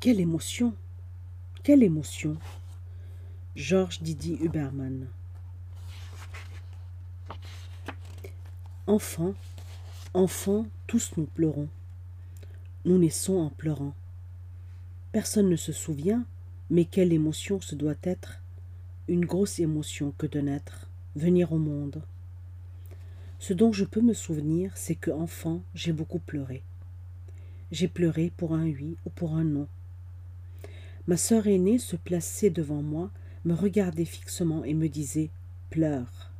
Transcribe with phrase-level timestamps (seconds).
[0.00, 0.76] Quelle émotion
[1.64, 2.36] Quelle émotion
[3.56, 5.08] Georges Didi Huberman
[8.86, 9.34] Enfants,
[10.14, 11.68] enfants, tous nous pleurons.
[12.84, 13.92] Nous naissons en pleurant.
[15.10, 16.24] Personne ne se souvient,
[16.70, 18.40] mais quelle émotion ce doit être
[19.08, 22.04] Une grosse émotion que de naître, venir au monde.
[23.40, 26.62] Ce dont je peux me souvenir, c'est que enfant, j'ai beaucoup pleuré.
[27.72, 29.66] J'ai pleuré pour un oui ou pour un non.
[31.08, 33.10] Ma sœur aînée se plaçait devant moi,
[33.46, 35.30] me regardait fixement et me disait
[35.70, 36.30] Pleure.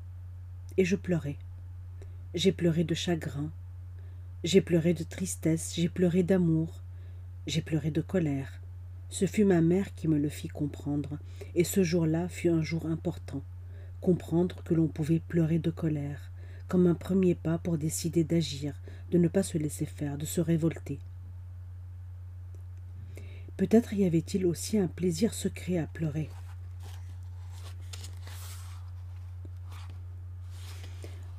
[0.77, 1.39] Et je pleurais.
[2.35, 3.51] J'ai pleuré de chagrin,
[4.45, 6.83] j'ai pleuré de tristesse, j'ai pleuré d'amour,
[7.47, 8.61] j'ai pleuré de colère.
[9.09, 11.17] Ce fut ma mère qui me le fit comprendre,
[11.55, 13.43] et ce jour-là fut un jour important.
[14.03, 16.31] Comprendre que l'on pouvait pleurer de colère,
[16.69, 18.75] comme un premier pas pour décider d'agir,
[19.13, 20.99] de ne pas se laisser faire, de se révolter.
[23.59, 26.31] Peut-être y avait-il aussi un plaisir secret à pleurer.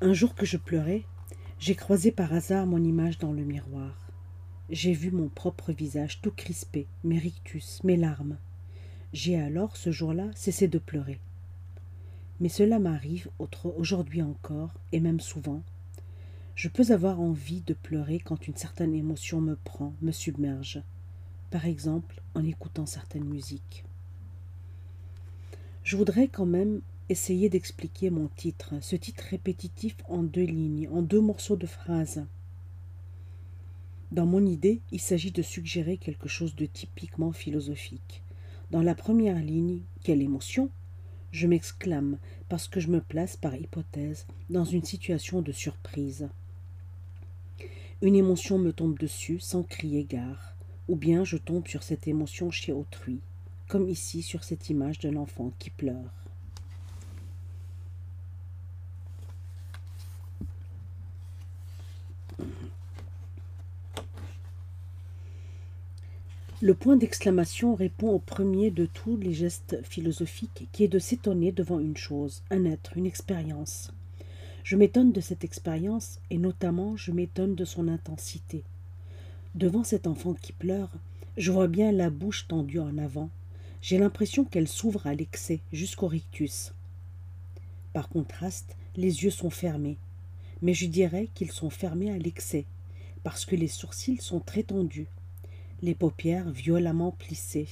[0.02, 1.06] Un jour que je pleurais,
[1.60, 3.96] j'ai croisé par hasard mon image dans le miroir.
[4.70, 8.36] J'ai vu mon propre visage tout crispé, mes rictus, mes larmes.
[9.14, 11.22] J'ai alors, ce jour-là, cessé de pleurer.
[12.42, 13.30] Mais cela m'arrive
[13.64, 15.64] aujourd'hui encore, et même souvent.
[16.56, 20.84] Je peux avoir envie de pleurer quand une certaine émotion me prend, me submerge.
[21.50, 23.84] Par exemple, en écoutant certaines musiques.
[25.84, 31.02] Je voudrais quand même essayer d'expliquer mon titre, ce titre répétitif en deux lignes, en
[31.02, 32.24] deux morceaux de phrases.
[34.12, 38.22] Dans mon idée, il s'agit de suggérer quelque chose de typiquement philosophique.
[38.70, 40.70] Dans la première ligne, quelle émotion?
[41.32, 46.30] Je m'exclame parce que je me place par hypothèse dans une situation de surprise.
[48.02, 50.56] Une émotion me tombe dessus sans crier gare,
[50.90, 53.20] ou bien je tombe sur cette émotion chez autrui,
[53.68, 56.12] comme ici sur cette image d'un enfant qui pleure.
[66.62, 71.52] Le point d'exclamation répond au premier de tous les gestes philosophiques, qui est de s'étonner
[71.52, 73.94] devant une chose, un être, une expérience.
[74.64, 78.64] Je m'étonne de cette expérience, et notamment je m'étonne de son intensité.
[79.56, 80.92] Devant cet enfant qui pleure,
[81.36, 83.30] je vois bien la bouche tendue en avant.
[83.82, 86.74] J'ai l'impression qu'elle s'ouvre à l'excès, jusqu'au rictus.
[87.94, 89.98] Par contraste, les yeux sont fermés,
[90.62, 92.66] mais je dirais qu'ils sont fermés à l'excès,
[93.24, 95.08] parce que les sourcils sont très tendus,
[95.82, 97.70] les paupières violemment plissées.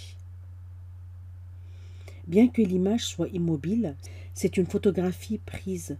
[2.25, 3.95] Bien que l'image soit immobile,
[4.33, 5.97] c'est une photographie prise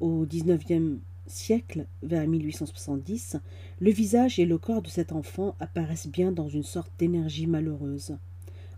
[0.00, 3.36] au XIXe siècle, vers 1870,
[3.80, 8.16] le visage et le corps de cet enfant apparaissent bien dans une sorte d'énergie malheureuse,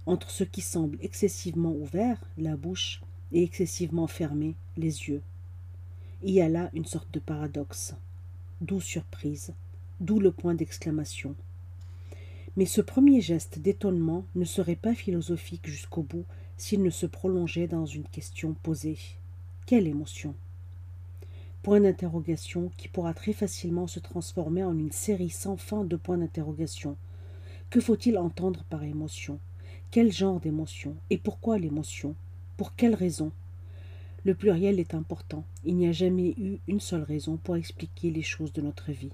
[0.06, 5.22] entre ce qui semble excessivement ouvert, la bouche, et excessivement fermé, les yeux.
[6.22, 7.94] Il y a là une sorte de paradoxe,
[8.60, 9.52] d'où surprise,
[10.00, 11.34] d'où le point d'exclamation.
[12.56, 16.24] Mais ce premier geste d'étonnement ne serait pas philosophique jusqu'au bout
[16.56, 18.98] s'il ne se prolongeait dans une question posée.
[19.66, 20.34] Quelle émotion
[21.62, 26.18] Point d'interrogation qui pourra très facilement se transformer en une série sans fin de points
[26.18, 26.96] d'interrogation.
[27.70, 29.38] Que faut-il entendre par émotion?
[29.90, 30.96] Quel genre d'émotion?
[31.10, 32.14] Et pourquoi l'émotion?
[32.56, 33.32] Pour quelle raison?
[34.24, 35.44] Le pluriel est important.
[35.64, 39.12] Il n'y a jamais eu une seule raison pour expliquer les choses de notre vie.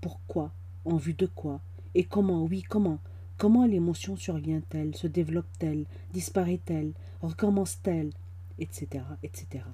[0.00, 0.52] Pourquoi?
[0.84, 1.60] En vue de quoi?
[1.94, 2.98] Et comment, oui, comment?
[3.36, 8.12] Comment l'émotion survient-elle, se développe-t-elle, disparaît-elle, recommence-t-elle,
[8.58, 9.64] etc., etc.